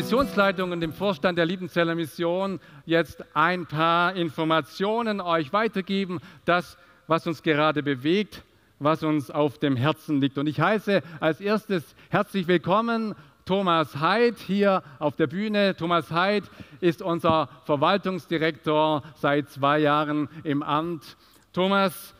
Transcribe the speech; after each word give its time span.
Missionsleitung 0.00 0.72
und 0.72 0.80
dem 0.80 0.94
Vorstand 0.94 1.36
der 1.36 1.44
Liebenzeller 1.44 1.94
Mission 1.94 2.58
jetzt 2.86 3.22
ein 3.34 3.66
paar 3.66 4.16
Informationen 4.16 5.20
euch 5.20 5.52
weitergeben, 5.52 6.20
das, 6.46 6.78
was 7.06 7.26
uns 7.26 7.42
gerade 7.42 7.82
bewegt, 7.82 8.42
was 8.78 9.02
uns 9.02 9.30
auf 9.30 9.58
dem 9.58 9.76
Herzen 9.76 10.18
liegt. 10.18 10.38
Und 10.38 10.46
ich 10.46 10.58
heiße 10.58 11.02
als 11.20 11.42
erstes 11.42 11.94
herzlich 12.08 12.48
willkommen 12.48 13.14
Thomas 13.44 14.00
Heid 14.00 14.38
hier 14.38 14.82
auf 15.00 15.16
der 15.16 15.26
Bühne. 15.26 15.76
Thomas 15.76 16.10
Heid 16.10 16.44
ist 16.80 17.02
unser 17.02 17.50
Verwaltungsdirektor 17.66 19.02
seit 19.16 19.50
zwei 19.50 19.80
Jahren 19.80 20.30
im 20.44 20.62
Amt. 20.62 21.18
Thomas, 21.52 22.14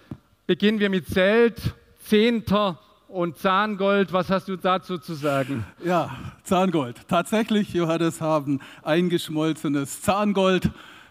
beginnen 0.47 0.81
wir 0.81 0.91
mit 0.91 1.07
Zelt, 1.07 1.59
Zehnter 2.01 2.79
und 3.11 3.39
Zahngold. 3.39 4.13
Was 4.13 4.31
hast 4.31 4.49
du 4.49 4.57
dazu 4.57 4.99
zu 4.99 5.15
sagen? 5.15 5.65
Ja, 5.85 6.11
Zahngold. 6.45 6.97
Tatsächlich, 7.09 7.73
Johannes, 7.73 8.21
haben 8.21 8.61
eingeschmolzenes 8.83 10.03
Zahngold 10.03 10.71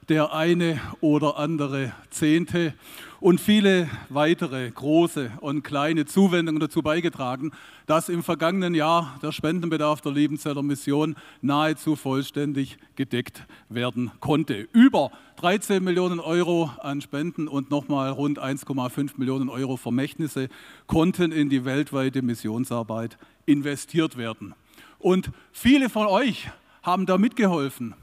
der 0.09 0.33
eine 0.33 0.81
oder 1.01 1.37
andere 1.37 1.93
Zehnte 2.09 2.73
und 3.19 3.39
viele 3.39 3.87
weitere 4.09 4.69
große 4.71 5.31
und 5.39 5.63
kleine 5.63 6.05
Zuwendungen 6.05 6.59
dazu 6.59 6.81
beigetragen, 6.81 7.51
dass 7.85 8.09
im 8.09 8.23
vergangenen 8.23 8.73
Jahr 8.73 9.19
der 9.21 9.31
Spendenbedarf 9.31 10.01
der 10.01 10.11
Liebenzeller 10.11 10.63
Mission 10.63 11.15
nahezu 11.41 11.95
vollständig 11.95 12.77
gedeckt 12.95 13.45
werden 13.69 14.11
konnte. 14.19 14.67
Über 14.73 15.11
13 15.35 15.83
Millionen 15.83 16.19
Euro 16.19 16.71
an 16.79 17.01
Spenden 17.01 17.47
und 17.47 17.69
nochmal 17.69 18.09
rund 18.09 18.39
1,5 18.39 19.11
Millionen 19.17 19.49
Euro 19.49 19.77
Vermächtnisse 19.77 20.49
konnten 20.87 21.31
in 21.31 21.49
die 21.49 21.65
weltweite 21.65 22.23
Missionsarbeit 22.23 23.17
investiert 23.45 24.17
werden. 24.17 24.55
Und 24.97 25.29
viele 25.51 25.89
von 25.89 26.07
euch 26.07 26.49
haben 26.81 27.05
da 27.05 27.17
mitgeholfen. 27.17 27.93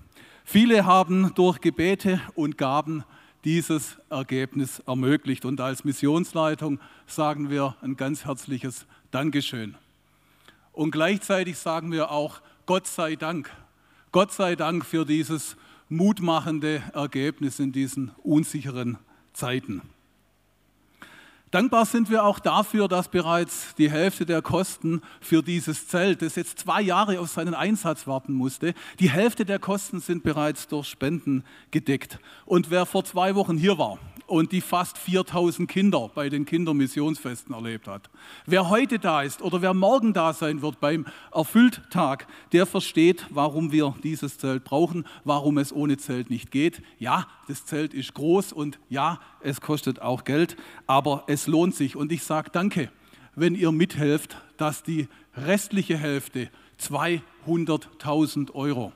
Viele 0.49 0.87
haben 0.87 1.35
durch 1.35 1.61
Gebete 1.61 2.21
und 2.37 2.57
Gaben 2.57 3.03
dieses 3.45 3.97
Ergebnis 4.11 4.79
ermöglicht. 4.87 5.45
Und 5.45 5.61
als 5.61 5.85
Missionsleitung 5.85 6.79
sagen 7.09 7.51
wir 7.51 7.75
ein 7.83 7.97
ganz 7.97 8.25
herzliches 8.25 8.87
Dankeschön. 9.11 9.75
Und 10.73 10.93
gleichzeitig 10.93 11.59
sagen 11.59 11.91
wir 11.91 12.13
auch 12.13 12.41
Gott 12.65 12.87
sei 12.87 13.17
Dank. 13.17 13.51
Gott 14.13 14.33
sei 14.33 14.55
Dank 14.55 14.87
für 14.87 15.05
dieses 15.05 15.57
mutmachende 15.89 16.81
Ergebnis 16.95 17.59
in 17.59 17.73
diesen 17.73 18.13
unsicheren 18.23 18.99
Zeiten. 19.33 19.83
Dankbar 21.53 21.87
sind 21.87 22.11
wir 22.11 22.25
auch 22.25 22.41
dafür, 22.41 22.89
dass 22.89 23.09
bereits 23.09 23.75
die 23.77 23.89
Hälfte 23.89 24.27
der 24.27 24.43
Kosten 24.43 25.01
für 25.21 25.45
dieses 25.45 25.87
Zelt, 25.87 26.21
das 26.21 26.35
jetzt 26.35 26.59
zwei 26.59 26.83
Jahre 26.83 27.21
auf 27.21 27.29
seinen 27.29 27.55
Einsatz 27.55 28.09
warten 28.09 28.33
musste, 28.33 28.75
die 28.99 29.11
Hälfte 29.11 29.45
der 29.45 29.61
Kosten 29.61 30.01
sind 30.01 30.25
bereits 30.25 30.67
durch 30.67 30.89
Spenden 30.89 31.45
gedeckt. 31.71 32.19
Und 32.47 32.71
wer 32.71 32.85
vor 32.85 33.05
zwei 33.05 33.37
Wochen 33.37 33.57
hier 33.59 33.79
war 33.79 33.99
und 34.27 34.53
die 34.53 34.61
fast 34.61 34.99
4000 34.99 35.69
Kinder 35.69 36.11
bei 36.15 36.29
den 36.29 36.45
Kindermissionsfesten 36.45 37.55
erlebt 37.55 37.87
hat, 37.89 38.11
wer 38.47 38.69
heute 38.69 38.99
da 38.99 39.23
ist 39.23 39.43
oder 39.43 39.63
wer 39.63 39.75
morgen 39.75 40.13
da 40.13 40.33
sein 40.33 40.63
wird 40.63 40.81
beim 40.81 41.07
Erfüllttag, 41.33 42.27
der 42.53 42.67
versteht, 42.67 43.27
warum 43.31 43.73
wir 43.73 43.95
dieses 44.03 44.39
Zelt 44.39 44.65
brauchen, 44.65 45.07
warum 45.25 45.59
es 45.59 45.73
ohne 45.73 45.97
Zelt 45.97 46.31
nicht 46.31 46.51
geht. 46.51 46.83
Ja, 46.99 47.27
das 47.49 47.65
Zelt 47.65 47.95
ist 47.95 48.15
groß 48.15 48.53
und 48.53 48.79
ja, 48.89 49.21
es 49.41 49.61
kostet 49.61 50.03
auch 50.03 50.25
Geld, 50.25 50.57
aber 50.87 51.25
es 51.27 51.47
lohnt 51.47 51.75
sich. 51.75 51.97
Und 51.97 52.13
ich 52.13 52.23
sage 52.25 52.51
danke, 52.53 52.91
wenn 53.35 53.55
ihr 53.55 53.71
mithelft, 53.71 54.37
dass 54.57 54.83
die 54.83 55.09
restliche 55.37 55.97
Hälfte 55.97 56.51
200.000 56.81 58.53
Euro, 58.55 58.93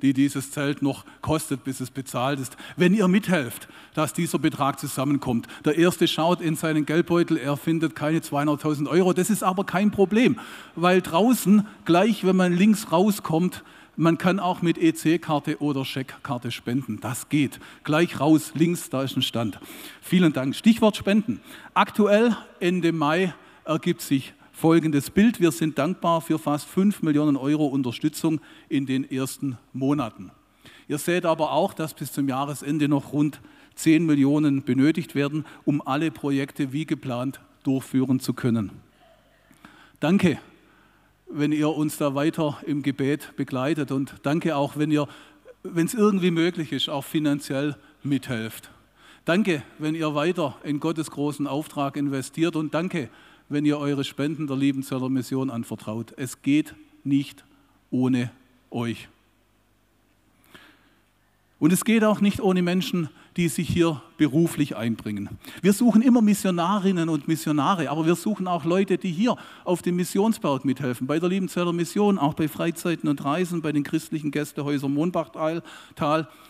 die 0.00 0.12
dieses 0.12 0.50
Zelt 0.50 0.82
noch 0.82 1.04
kostet, 1.22 1.64
bis 1.64 1.80
es 1.80 1.90
bezahlt 1.90 2.40
ist, 2.40 2.56
wenn 2.76 2.94
ihr 2.94 3.08
mithelft, 3.08 3.68
dass 3.94 4.12
dieser 4.12 4.38
Betrag 4.38 4.78
zusammenkommt. 4.78 5.46
Der 5.64 5.76
Erste 5.76 6.08
schaut 6.08 6.40
in 6.40 6.56
seinen 6.56 6.86
Geldbeutel, 6.86 7.36
er 7.36 7.56
findet 7.56 7.94
keine 7.94 8.18
200.000 8.18 8.88
Euro. 8.88 9.12
Das 9.12 9.30
ist 9.30 9.42
aber 9.42 9.64
kein 9.64 9.90
Problem, 9.90 10.38
weil 10.76 11.02
draußen, 11.02 11.66
gleich 11.84 12.24
wenn 12.24 12.36
man 12.36 12.52
links 12.52 12.92
rauskommt, 12.92 13.62
man 13.96 14.16
kann 14.16 14.40
auch 14.40 14.62
mit 14.62 14.78
EC-Karte 14.78 15.60
oder 15.60 15.84
Scheckkarte 15.84 16.50
spenden. 16.50 17.00
Das 17.00 17.28
geht. 17.28 17.60
Gleich 17.84 18.18
raus, 18.18 18.52
links, 18.54 18.88
da 18.88 19.02
ist 19.02 19.16
ein 19.16 19.22
Stand. 19.22 19.60
Vielen 20.00 20.32
Dank. 20.32 20.56
Stichwort 20.56 20.96
Spenden. 20.96 21.40
Aktuell, 21.74 22.34
Ende 22.60 22.92
Mai, 22.92 23.34
ergibt 23.66 24.00
sich 24.00 24.32
folgendes 24.60 25.10
Bild. 25.10 25.40
Wir 25.40 25.52
sind 25.52 25.78
dankbar 25.78 26.20
für 26.20 26.38
fast 26.38 26.68
5 26.68 27.02
Millionen 27.02 27.36
Euro 27.36 27.66
Unterstützung 27.66 28.40
in 28.68 28.86
den 28.86 29.10
ersten 29.10 29.58
Monaten. 29.72 30.30
Ihr 30.86 30.98
seht 30.98 31.26
aber 31.26 31.52
auch, 31.52 31.72
dass 31.72 31.94
bis 31.94 32.12
zum 32.12 32.28
Jahresende 32.28 32.86
noch 32.86 33.12
rund 33.12 33.40
10 33.74 34.04
Millionen 34.04 34.62
benötigt 34.62 35.14
werden, 35.14 35.44
um 35.64 35.80
alle 35.86 36.10
Projekte 36.10 36.72
wie 36.72 36.86
geplant 36.86 37.40
durchführen 37.64 38.20
zu 38.20 38.34
können. 38.34 38.70
Danke 39.98 40.38
wenn 41.30 41.52
ihr 41.52 41.68
uns 41.70 41.96
da 41.96 42.14
weiter 42.14 42.58
im 42.66 42.82
Gebet 42.82 43.36
begleitet. 43.36 43.92
Und 43.92 44.14
danke 44.22 44.56
auch, 44.56 44.76
wenn 44.76 44.90
ihr, 44.90 45.06
wenn 45.62 45.86
es 45.86 45.94
irgendwie 45.94 46.30
möglich 46.30 46.72
ist, 46.72 46.88
auch 46.88 47.04
finanziell 47.04 47.76
mithelft. 48.02 48.70
Danke, 49.24 49.62
wenn 49.78 49.94
ihr 49.94 50.14
weiter 50.14 50.56
in 50.64 50.80
Gottes 50.80 51.10
großen 51.10 51.46
Auftrag 51.46 51.96
investiert. 51.96 52.56
Und 52.56 52.74
danke, 52.74 53.08
wenn 53.50 53.66
ihr 53.66 53.78
eure 53.78 54.04
Spenden 54.04 54.46
der 54.46 54.56
Liebenzeller 54.56 55.10
Mission 55.10 55.50
anvertraut. 55.50 56.14
Es 56.16 56.40
geht 56.40 56.74
nicht 57.04 57.44
ohne 57.90 58.30
euch. 58.70 59.08
Und 61.58 61.72
es 61.72 61.84
geht 61.84 62.04
auch 62.04 62.22
nicht 62.22 62.40
ohne 62.40 62.62
Menschen, 62.62 63.10
die 63.36 63.48
sich 63.48 63.68
hier 63.68 64.02
beruflich 64.16 64.76
einbringen. 64.76 65.28
Wir 65.62 65.72
suchen 65.72 66.00
immer 66.00 66.22
Missionarinnen 66.22 67.08
und 67.08 67.28
Missionare, 67.28 67.90
aber 67.90 68.06
wir 68.06 68.14
suchen 68.14 68.48
auch 68.48 68.64
Leute, 68.64 68.98
die 68.98 69.12
hier 69.12 69.36
auf 69.64 69.82
dem 69.82 69.96
Missionsberg 69.96 70.64
mithelfen, 70.64 71.06
bei 71.06 71.18
der 71.18 71.28
Liebenzeller 71.28 71.72
Mission, 71.72 72.18
auch 72.18 72.34
bei 72.34 72.48
Freizeiten 72.48 73.08
und 73.08 73.22
Reisen, 73.24 73.62
bei 73.62 73.72
den 73.72 73.82
christlichen 73.82 74.30
Gästehäusern 74.30 74.94
Monbachtal 74.94 75.62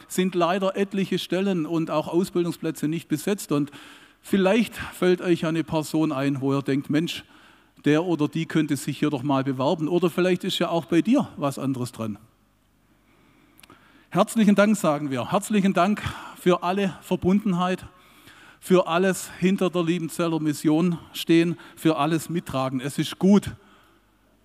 sind 0.06 0.34
leider 0.34 0.76
etliche 0.76 1.18
Stellen 1.18 1.66
und 1.66 1.90
auch 1.90 2.08
Ausbildungsplätze 2.08 2.88
nicht 2.88 3.08
besetzt. 3.08 3.52
Und 3.52 3.72
vielleicht 4.20 4.76
fällt 4.76 5.20
euch 5.20 5.46
eine 5.46 5.64
Person 5.64 6.12
ein, 6.12 6.40
wo 6.40 6.54
ihr 6.54 6.62
denkt, 6.62 6.90
Mensch, 6.90 7.24
der 7.84 8.04
oder 8.04 8.28
die 8.28 8.46
könnte 8.46 8.76
sich 8.76 8.98
hier 8.98 9.10
doch 9.10 9.22
mal 9.22 9.44
bewerben. 9.44 9.88
Oder 9.88 10.10
vielleicht 10.10 10.44
ist 10.44 10.58
ja 10.58 10.68
auch 10.68 10.84
bei 10.84 11.02
dir 11.02 11.28
was 11.36 11.58
anderes 11.58 11.92
dran. 11.92 12.18
Herzlichen 14.10 14.54
Dank, 14.54 14.76
sagen 14.76 15.10
wir. 15.10 15.30
Herzlichen 15.30 15.72
Dank 15.72 16.02
für 16.40 16.62
alle 16.62 16.98
Verbundenheit, 17.00 17.86
für 18.58 18.86
alles 18.86 19.30
hinter 19.38 19.70
der 19.70 19.84
Liebenzeller 19.84 20.40
Mission 20.40 20.98
stehen, 21.12 21.56
für 21.76 21.96
alles 21.96 22.28
mittragen. 22.28 22.80
Es 22.80 22.98
ist 22.98 23.18
gut. 23.18 23.54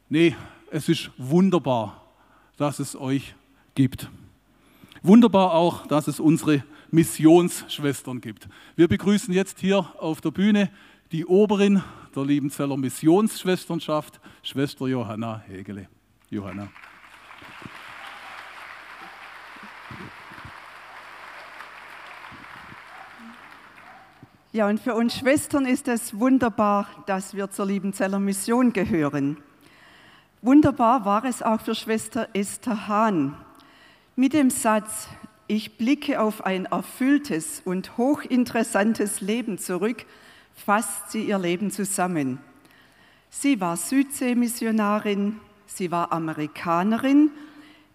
Nee, 0.07 0.35
es 0.71 0.87
ist 0.87 1.09
wunderbar, 1.17 2.01
dass 2.57 2.79
es 2.79 2.95
euch 2.95 3.35
gibt. 3.73 4.09
Wunderbar 5.01 5.53
auch, 5.53 5.87
dass 5.87 6.07
es 6.07 6.19
unsere 6.19 6.63
Missionsschwestern 6.95 8.21
gibt. 8.21 8.47
Wir 8.75 8.87
begrüßen 8.87 9.33
jetzt 9.33 9.59
hier 9.59 9.85
auf 9.99 10.21
der 10.21 10.31
Bühne 10.31 10.71
die 11.11 11.25
Oberin 11.25 11.83
der 12.15 12.25
Liebenzeller 12.25 12.77
Missionsschwesternschaft, 12.77 14.19
Schwester 14.41 14.87
Johanna 14.87 15.43
Hegele. 15.45 15.89
Johanna. 16.29 16.69
Ja, 24.53 24.69
und 24.69 24.79
für 24.79 24.95
uns 24.95 25.17
Schwestern 25.17 25.65
ist 25.65 25.89
es 25.89 26.17
wunderbar, 26.17 26.87
dass 27.07 27.33
wir 27.33 27.51
zur 27.51 27.65
Liebenzeller 27.65 28.19
Mission 28.19 28.71
gehören. 28.71 29.35
Wunderbar 30.41 31.03
war 31.03 31.25
es 31.25 31.41
auch 31.41 31.59
für 31.59 31.75
Schwester 31.75 32.29
Esther 32.33 32.87
Hahn. 32.87 33.35
Mit 34.15 34.31
dem 34.31 34.49
Satz, 34.49 35.09
ich 35.47 35.77
blicke 35.77 36.19
auf 36.19 36.45
ein 36.45 36.65
erfülltes 36.65 37.61
und 37.63 37.97
hochinteressantes 37.97 39.21
Leben 39.21 39.57
zurück, 39.57 40.05
fasst 40.55 41.11
sie 41.11 41.25
ihr 41.25 41.37
Leben 41.37 41.71
zusammen. 41.71 42.39
Sie 43.29 43.59
war 43.59 43.77
Südseemissionarin, 43.77 45.39
sie 45.67 45.91
war 45.91 46.11
Amerikanerin, 46.11 47.31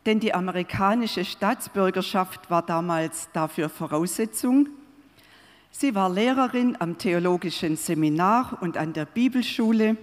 denn 0.06 0.20
die 0.20 0.34
amerikanische 0.34 1.24
Staatsbürgerschaft 1.24 2.50
war 2.50 2.62
damals 2.62 3.28
dafür 3.32 3.68
Voraussetzung. 3.68 4.68
Sie 5.70 5.94
war 5.94 6.10
Lehrerin 6.10 6.76
am 6.78 6.98
theologischen 6.98 7.76
Seminar 7.76 8.58
und 8.60 8.76
an 8.76 8.92
der 8.92 9.06
Bibelschule. 9.06 9.96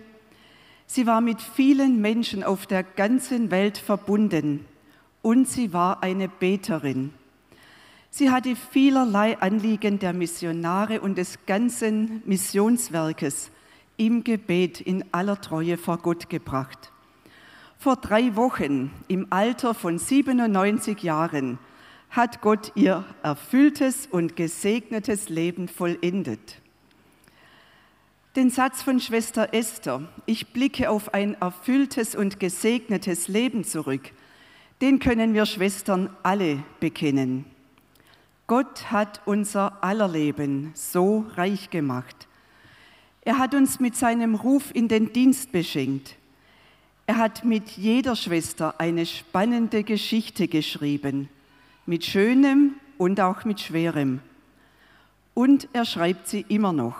Sie 0.85 1.05
war 1.05 1.21
mit 1.21 1.41
vielen 1.41 2.01
Menschen 2.01 2.43
auf 2.43 2.65
der 2.65 2.83
ganzen 2.83 3.51
Welt 3.51 3.77
verbunden 3.77 4.65
und 5.21 5.47
sie 5.47 5.73
war 5.73 6.03
eine 6.03 6.29
Beterin. 6.29 7.13
Sie 8.17 8.31
hatte 8.31 8.55
vielerlei 8.55 9.37
Anliegen 9.41 9.99
der 9.99 10.11
Missionare 10.11 11.01
und 11.01 11.19
des 11.19 11.37
ganzen 11.45 12.23
Missionswerkes 12.25 13.51
im 13.95 14.23
Gebet 14.23 14.81
in 14.81 15.05
aller 15.11 15.39
Treue 15.39 15.77
vor 15.77 15.99
Gott 15.99 16.27
gebracht. 16.27 16.91
Vor 17.77 17.95
drei 17.95 18.35
Wochen, 18.35 18.89
im 19.07 19.27
Alter 19.29 19.75
von 19.75 19.99
97 19.99 21.03
Jahren, 21.03 21.59
hat 22.09 22.41
Gott 22.41 22.71
ihr 22.73 23.05
erfülltes 23.21 24.07
und 24.07 24.35
gesegnetes 24.35 25.29
Leben 25.29 25.67
vollendet. 25.67 26.59
Den 28.35 28.49
Satz 28.49 28.81
von 28.81 28.99
Schwester 28.99 29.53
Esther, 29.53 30.01
ich 30.25 30.53
blicke 30.53 30.89
auf 30.89 31.13
ein 31.13 31.35
erfülltes 31.35 32.15
und 32.15 32.39
gesegnetes 32.39 33.27
Leben 33.27 33.63
zurück, 33.63 34.11
den 34.81 34.97
können 34.97 35.35
wir 35.35 35.45
Schwestern 35.45 36.09
alle 36.23 36.63
bekennen. 36.79 37.45
Gott 38.47 38.91
hat 38.91 39.19
unser 39.25 39.83
aller 39.83 40.07
Leben 40.07 40.71
so 40.73 41.25
reich 41.35 41.69
gemacht. 41.69 42.29
Er 43.21 43.39
hat 43.39 43.53
uns 43.53 43.81
mit 43.81 43.97
seinem 43.97 44.35
Ruf 44.35 44.73
in 44.73 44.87
den 44.87 45.11
Dienst 45.11 45.51
beschenkt. 45.51 46.15
Er 47.07 47.17
hat 47.17 47.43
mit 47.43 47.71
jeder 47.71 48.15
Schwester 48.15 48.79
eine 48.79 49.05
spannende 49.05 49.83
Geschichte 49.83 50.47
geschrieben, 50.47 51.27
mit 51.85 52.05
Schönem 52.05 52.75
und 52.97 53.19
auch 53.19 53.43
mit 53.43 53.59
Schwerem. 53.59 54.21
Und 55.33 55.67
er 55.73 55.83
schreibt 55.83 56.29
sie 56.29 56.45
immer 56.47 56.71
noch. 56.71 56.95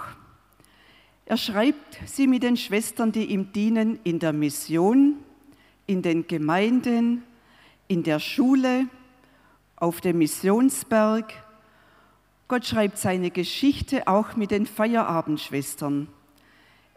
Er 1.25 1.37
schreibt 1.37 1.97
sie 2.05 2.27
mit 2.27 2.43
den 2.43 2.57
Schwestern, 2.57 3.13
die 3.13 3.23
ihm 3.25 3.53
dienen 3.53 3.99
in 4.03 4.19
der 4.19 4.33
Mission, 4.33 5.15
in 5.85 6.01
den 6.01 6.27
Gemeinden, 6.27 7.23
in 7.87 8.03
der 8.03 8.19
Schule, 8.19 8.87
auf 9.77 10.01
dem 10.01 10.17
Missionsberg. 10.17 11.33
Gott 12.47 12.65
schreibt 12.65 12.97
seine 12.97 13.31
Geschichte 13.31 14.07
auch 14.07 14.35
mit 14.35 14.51
den 14.51 14.65
Feierabendschwestern. 14.65 16.07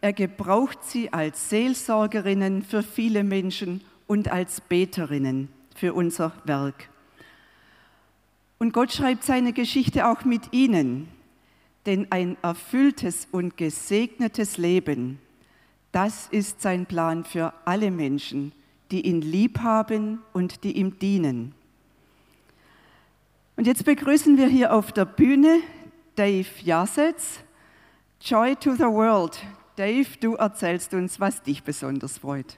Er 0.01 0.13
gebraucht 0.13 0.83
sie 0.83 1.13
als 1.13 1.51
Seelsorgerinnen 1.51 2.63
für 2.63 2.83
viele 2.83 3.23
Menschen 3.23 3.83
und 4.07 4.33
als 4.33 4.61
Beterinnen 4.61 5.49
für 5.77 5.93
unser 5.95 6.33
Werk. 6.45 6.89
Und 8.59 8.73
Gott 8.73 8.93
schreibt 8.93 9.25
seine 9.25 9.53
Geschichte 9.53 10.07
auch 10.09 10.25
mit 10.25 10.53
ihnen, 10.53 11.09
denn 11.87 12.07
ein 12.11 12.37
erfülltes 12.43 13.29
und 13.31 13.57
gesegnetes 13.57 14.59
Leben, 14.59 15.19
das 15.93 16.29
ist 16.31 16.61
sein 16.61 16.87
Plan 16.87 17.25
für 17.25 17.53
alle 17.65 17.91
Menschen, 17.91 18.53
die 18.91 19.07
ihn 19.07 19.23
lieb 19.23 19.61
haben 19.61 20.21
und 20.33 20.65
die 20.65 20.73
ihm 20.73 20.99
dienen. 20.99 21.55
Und 23.61 23.67
jetzt 23.67 23.85
begrüßen 23.85 24.39
wir 24.39 24.47
hier 24.47 24.73
auf 24.73 24.91
der 24.91 25.05
Bühne 25.05 25.61
Dave 26.17 26.47
Jasetz, 26.63 27.41
Joy 28.23 28.57
to 28.57 28.75
the 28.75 28.85
World. 28.85 29.39
Dave, 29.77 30.07
du 30.19 30.37
erzählst 30.37 30.95
uns, 30.95 31.21
was 31.21 31.43
dich 31.43 31.63
besonders 31.63 32.17
freut. 32.17 32.57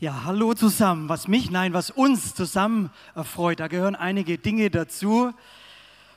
Ja, 0.00 0.24
hallo 0.24 0.52
zusammen. 0.54 1.08
Was 1.08 1.28
mich, 1.28 1.52
nein, 1.52 1.74
was 1.74 1.92
uns 1.92 2.34
zusammen 2.34 2.90
erfreut, 3.14 3.60
da 3.60 3.68
gehören 3.68 3.94
einige 3.94 4.36
Dinge 4.36 4.68
dazu. 4.68 5.32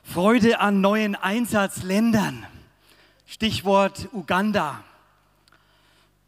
Freude 0.02 0.58
an 0.58 0.80
neuen 0.80 1.14
Einsatzländern. 1.14 2.44
Stichwort 3.26 4.08
Uganda. 4.12 4.82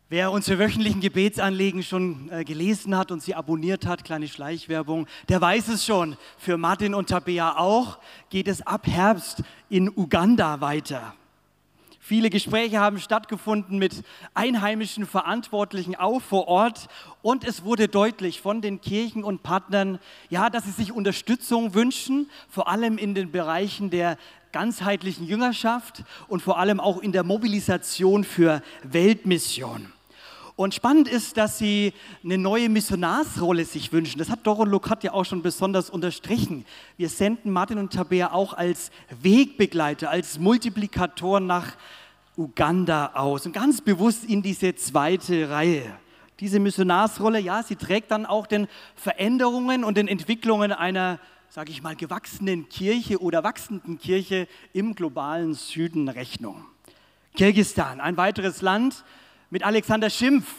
Wer 0.08 0.30
unsere 0.30 0.60
wöchentlichen 0.60 1.00
Gebetsanliegen 1.00 1.82
schon 1.82 2.30
äh, 2.30 2.44
gelesen 2.44 2.96
hat 2.96 3.10
und 3.10 3.24
sie 3.24 3.34
abonniert 3.34 3.86
hat, 3.86 4.04
kleine 4.04 4.28
Schleichwerbung, 4.28 5.08
der 5.28 5.40
weiß 5.40 5.66
es 5.66 5.84
schon. 5.84 6.16
Für 6.38 6.56
Martin 6.56 6.94
und 6.94 7.08
Tabea 7.08 7.56
auch 7.58 7.98
geht 8.30 8.46
es 8.46 8.64
ab 8.64 8.86
Herbst 8.86 9.42
in 9.68 9.88
Uganda 9.88 10.60
weiter. 10.60 11.14
Viele 11.98 12.30
Gespräche 12.30 12.78
haben 12.78 13.00
stattgefunden 13.00 13.78
mit 13.80 14.04
einheimischen 14.32 15.06
Verantwortlichen 15.06 15.96
auch 15.96 16.22
vor 16.22 16.46
Ort 16.46 16.86
und 17.20 17.42
es 17.42 17.64
wurde 17.64 17.88
deutlich 17.88 18.40
von 18.40 18.60
den 18.60 18.80
Kirchen 18.80 19.24
und 19.24 19.42
Partnern, 19.42 19.98
ja, 20.30 20.50
dass 20.50 20.66
sie 20.66 20.70
sich 20.70 20.92
Unterstützung 20.92 21.74
wünschen, 21.74 22.30
vor 22.48 22.68
allem 22.68 22.96
in 22.96 23.16
den 23.16 23.32
Bereichen 23.32 23.90
der 23.90 24.18
ganzheitlichen 24.52 25.26
Jüngerschaft 25.26 26.04
und 26.28 26.42
vor 26.42 26.60
allem 26.60 26.78
auch 26.78 27.02
in 27.02 27.10
der 27.10 27.24
Mobilisation 27.24 28.22
für 28.22 28.62
Weltmission. 28.84 29.92
Und 30.56 30.72
spannend 30.72 31.06
ist, 31.06 31.36
dass 31.36 31.58
sie 31.58 31.92
eine 32.24 32.38
neue 32.38 32.70
Missionarsrolle 32.70 33.66
sich 33.66 33.92
wünschen. 33.92 34.18
Das 34.18 34.30
hat 34.30 34.46
Doron 34.46 34.70
Lukat 34.70 35.04
ja 35.04 35.12
auch 35.12 35.24
schon 35.24 35.42
besonders 35.42 35.90
unterstrichen. 35.90 36.64
Wir 36.96 37.10
senden 37.10 37.50
Martin 37.50 37.76
und 37.76 37.92
Tabea 37.92 38.32
auch 38.32 38.54
als 38.54 38.90
Wegbegleiter, 39.20 40.08
als 40.08 40.38
Multiplikatoren 40.38 41.46
nach 41.46 41.76
Uganda 42.38 43.12
aus 43.14 43.44
und 43.44 43.52
ganz 43.52 43.82
bewusst 43.82 44.24
in 44.24 44.42
diese 44.42 44.74
zweite 44.74 45.50
Reihe. 45.50 45.82
Diese 46.40 46.58
Missionarsrolle, 46.58 47.38
ja, 47.38 47.62
sie 47.62 47.76
trägt 47.76 48.10
dann 48.10 48.24
auch 48.24 48.46
den 48.46 48.66
Veränderungen 48.94 49.84
und 49.84 49.98
den 49.98 50.08
Entwicklungen 50.08 50.72
einer, 50.72 51.18
sage 51.50 51.70
ich 51.70 51.82
mal, 51.82 51.96
gewachsenen 51.96 52.68
Kirche 52.70 53.20
oder 53.20 53.44
wachsenden 53.44 53.98
Kirche 53.98 54.48
im 54.72 54.94
globalen 54.94 55.52
Süden 55.52 56.08
Rechnung. 56.08 56.64
Kirgistan, 57.34 58.00
ein 58.00 58.16
weiteres 58.16 58.62
Land, 58.62 59.04
mit 59.56 59.64
Alexander 59.64 60.10
Schimpf 60.10 60.52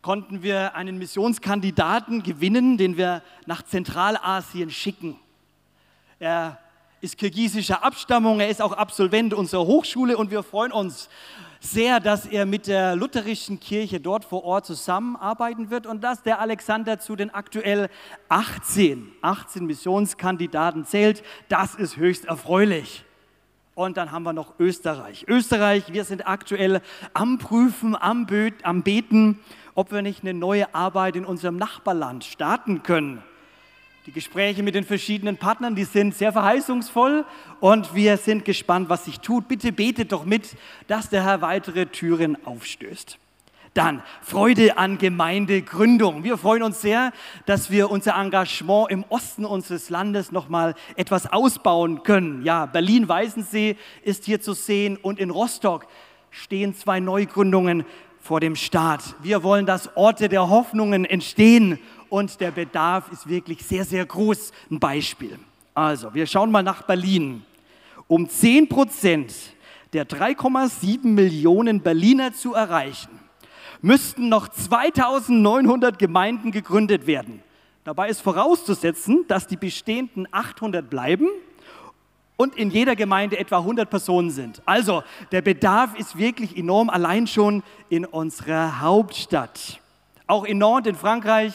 konnten 0.00 0.44
wir 0.44 0.76
einen 0.76 0.96
Missionskandidaten 0.96 2.22
gewinnen, 2.22 2.78
den 2.78 2.96
wir 2.96 3.20
nach 3.46 3.64
Zentralasien 3.64 4.70
schicken. 4.70 5.18
Er 6.20 6.56
ist 7.00 7.18
kirgisischer 7.18 7.82
Abstammung, 7.82 8.38
er 8.38 8.48
ist 8.48 8.62
auch 8.62 8.70
Absolvent 8.70 9.34
unserer 9.34 9.66
Hochschule 9.66 10.16
und 10.16 10.30
wir 10.30 10.44
freuen 10.44 10.70
uns 10.70 11.08
sehr, 11.58 11.98
dass 11.98 12.26
er 12.26 12.46
mit 12.46 12.68
der 12.68 12.94
lutherischen 12.94 13.58
Kirche 13.58 13.98
dort 13.98 14.24
vor 14.24 14.44
Ort 14.44 14.66
zusammenarbeiten 14.66 15.70
wird 15.70 15.88
und 15.88 16.04
dass 16.04 16.22
der 16.22 16.40
Alexander 16.40 17.00
zu 17.00 17.16
den 17.16 17.34
aktuell 17.34 17.88
18, 18.28 19.10
18 19.20 19.66
Missionskandidaten 19.66 20.84
zählt. 20.84 21.24
Das 21.48 21.74
ist 21.74 21.96
höchst 21.96 22.26
erfreulich. 22.26 23.04
Und 23.78 23.96
dann 23.96 24.10
haben 24.10 24.24
wir 24.24 24.32
noch 24.32 24.58
Österreich. 24.58 25.24
Österreich, 25.28 25.92
wir 25.92 26.02
sind 26.02 26.26
aktuell 26.26 26.80
am 27.14 27.38
Prüfen, 27.38 27.94
am, 27.94 28.26
am 28.64 28.82
Beten, 28.82 29.38
ob 29.76 29.92
wir 29.92 30.02
nicht 30.02 30.24
eine 30.24 30.34
neue 30.34 30.74
Arbeit 30.74 31.14
in 31.14 31.24
unserem 31.24 31.56
Nachbarland 31.58 32.24
starten 32.24 32.82
können. 32.82 33.22
Die 34.06 34.10
Gespräche 34.10 34.64
mit 34.64 34.74
den 34.74 34.82
verschiedenen 34.82 35.36
Partnern, 35.36 35.76
die 35.76 35.84
sind 35.84 36.16
sehr 36.16 36.32
verheißungsvoll 36.32 37.24
und 37.60 37.94
wir 37.94 38.16
sind 38.16 38.44
gespannt, 38.44 38.88
was 38.88 39.04
sich 39.04 39.20
tut. 39.20 39.46
Bitte 39.46 39.70
betet 39.70 40.10
doch 40.10 40.24
mit, 40.24 40.56
dass 40.88 41.08
der 41.08 41.22
Herr 41.22 41.40
weitere 41.40 41.86
Türen 41.86 42.36
aufstößt. 42.44 43.16
Dann 43.78 44.02
Freude 44.22 44.76
an 44.76 44.98
Gemeindegründung. 44.98 46.24
Wir 46.24 46.36
freuen 46.36 46.64
uns 46.64 46.80
sehr, 46.80 47.12
dass 47.46 47.70
wir 47.70 47.92
unser 47.92 48.16
Engagement 48.16 48.90
im 48.90 49.04
Osten 49.08 49.44
unseres 49.44 49.88
Landes 49.88 50.32
noch 50.32 50.48
mal 50.48 50.74
etwas 50.96 51.32
ausbauen 51.32 52.02
können. 52.02 52.42
Ja, 52.42 52.66
Berlin-Weißensee 52.66 53.76
ist 54.02 54.24
hier 54.24 54.40
zu 54.40 54.54
sehen 54.54 54.96
und 54.96 55.20
in 55.20 55.30
Rostock 55.30 55.86
stehen 56.32 56.74
zwei 56.74 56.98
Neugründungen 56.98 57.84
vor 58.20 58.40
dem 58.40 58.56
Start. 58.56 59.14
Wir 59.22 59.44
wollen, 59.44 59.64
dass 59.64 59.96
Orte 59.96 60.28
der 60.28 60.50
Hoffnungen 60.50 61.04
entstehen 61.04 61.78
und 62.08 62.40
der 62.40 62.50
Bedarf 62.50 63.12
ist 63.12 63.28
wirklich 63.28 63.64
sehr, 63.64 63.84
sehr 63.84 64.04
groß. 64.04 64.50
Ein 64.72 64.80
Beispiel. 64.80 65.38
Also, 65.72 66.12
wir 66.14 66.26
schauen 66.26 66.50
mal 66.50 66.64
nach 66.64 66.82
Berlin. 66.82 67.44
Um 68.08 68.28
10 68.28 68.68
Prozent 68.68 69.32
der 69.92 70.04
3,7 70.04 71.06
Millionen 71.06 71.80
Berliner 71.80 72.32
zu 72.32 72.54
erreichen, 72.54 73.27
müssten 73.82 74.28
noch 74.28 74.48
2900 74.48 75.98
Gemeinden 75.98 76.50
gegründet 76.50 77.06
werden. 77.06 77.42
Dabei 77.84 78.08
ist 78.08 78.20
vorauszusetzen, 78.20 79.24
dass 79.28 79.46
die 79.46 79.56
bestehenden 79.56 80.28
800 80.30 80.88
bleiben 80.88 81.28
und 82.36 82.56
in 82.56 82.70
jeder 82.70 82.96
Gemeinde 82.96 83.38
etwa 83.38 83.58
100 83.58 83.88
Personen 83.88 84.30
sind. 84.30 84.62
Also 84.66 85.02
der 85.32 85.42
Bedarf 85.42 85.98
ist 85.98 86.18
wirklich 86.18 86.56
enorm, 86.56 86.90
allein 86.90 87.26
schon 87.26 87.62
in 87.88 88.04
unserer 88.04 88.80
Hauptstadt. 88.80 89.80
Auch 90.26 90.44
in 90.44 90.58
Nord, 90.58 90.86
in 90.86 90.94
Frankreich, 90.94 91.52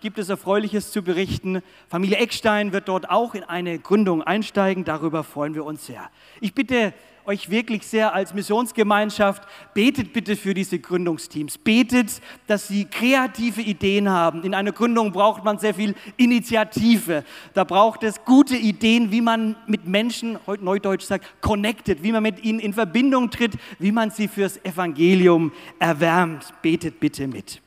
gibt 0.00 0.18
es 0.18 0.28
Erfreuliches 0.28 0.90
zu 0.90 1.02
berichten. 1.02 1.62
Familie 1.88 2.16
Eckstein 2.18 2.72
wird 2.72 2.88
dort 2.88 3.10
auch 3.10 3.34
in 3.34 3.44
eine 3.44 3.78
Gründung 3.78 4.22
einsteigen. 4.22 4.84
Darüber 4.84 5.22
freuen 5.22 5.54
wir 5.54 5.64
uns 5.64 5.86
sehr. 5.86 6.10
Ich 6.40 6.54
bitte 6.54 6.94
euch 7.26 7.50
wirklich 7.50 7.86
sehr 7.86 8.14
als 8.14 8.34
Missionsgemeinschaft, 8.34 9.42
betet 9.74 10.12
bitte 10.12 10.36
für 10.36 10.54
diese 10.54 10.78
Gründungsteams. 10.78 11.58
Betet, 11.58 12.20
dass 12.46 12.68
sie 12.68 12.84
kreative 12.84 13.60
Ideen 13.60 14.08
haben. 14.08 14.42
In 14.42 14.54
einer 14.54 14.72
Gründung 14.72 15.12
braucht 15.12 15.44
man 15.44 15.58
sehr 15.58 15.74
viel 15.74 15.94
Initiative. 16.16 17.24
Da 17.54 17.64
braucht 17.64 18.02
es 18.02 18.24
gute 18.24 18.56
Ideen, 18.56 19.10
wie 19.10 19.20
man 19.20 19.56
mit 19.66 19.86
Menschen, 19.86 20.38
heute 20.46 20.64
Neudeutsch 20.64 21.04
sagt, 21.04 21.40
connected, 21.40 22.02
wie 22.02 22.12
man 22.12 22.22
mit 22.22 22.44
ihnen 22.44 22.58
in 22.58 22.72
Verbindung 22.72 23.30
tritt, 23.30 23.54
wie 23.78 23.92
man 23.92 24.10
sie 24.10 24.28
fürs 24.28 24.62
Evangelium 24.64 25.52
erwärmt. 25.78 26.52
Betet 26.62 27.00
bitte 27.00 27.26
mit. 27.26 27.60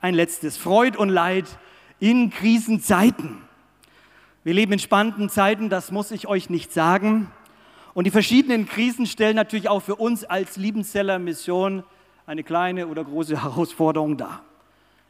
Ein 0.00 0.14
letztes, 0.14 0.56
Freud 0.56 0.98
und 0.98 1.08
Leid 1.08 1.46
in 2.00 2.30
Krisenzeiten. 2.30 3.38
Wir 4.44 4.54
leben 4.54 4.72
in 4.72 4.78
spannenden 4.78 5.28
Zeiten, 5.28 5.70
das 5.70 5.90
muss 5.90 6.12
ich 6.12 6.28
euch 6.28 6.50
nicht 6.50 6.72
sagen. 6.72 7.32
Und 7.96 8.04
die 8.04 8.10
verschiedenen 8.10 8.68
Krisen 8.68 9.06
stellen 9.06 9.36
natürlich 9.36 9.70
auch 9.70 9.80
für 9.80 9.94
uns 9.94 10.22
als 10.22 10.58
Liebenzeller 10.58 11.18
Mission 11.18 11.82
eine 12.26 12.42
kleine 12.44 12.88
oder 12.88 13.02
große 13.02 13.42
Herausforderung 13.42 14.18
dar. 14.18 14.42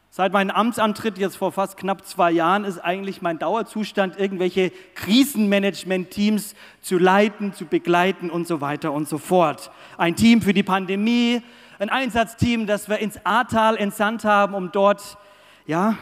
Seit 0.08 0.32
meinem 0.32 0.50
Amtsantritt 0.50 1.18
jetzt 1.18 1.36
vor 1.36 1.50
fast 1.50 1.76
knapp 1.78 2.06
zwei 2.06 2.30
Jahren 2.30 2.62
ist 2.62 2.78
eigentlich 2.78 3.22
mein 3.22 3.40
Dauerzustand, 3.40 4.20
irgendwelche 4.20 4.70
Krisenmanagement-Teams 4.94 6.54
zu 6.80 6.98
leiten, 6.98 7.52
zu 7.54 7.64
begleiten 7.64 8.30
und 8.30 8.46
so 8.46 8.60
weiter 8.60 8.92
und 8.92 9.08
so 9.08 9.18
fort. 9.18 9.72
Ein 9.98 10.14
Team 10.14 10.40
für 10.40 10.54
die 10.54 10.62
Pandemie, 10.62 11.42
ein 11.80 11.90
Einsatzteam, 11.90 12.68
das 12.68 12.88
wir 12.88 12.98
ins 12.98 13.18
Ahrtal 13.26 13.76
entsandt 13.78 14.24
haben, 14.24 14.54
um 14.54 14.70
dort 14.70 15.18
ja, 15.66 15.98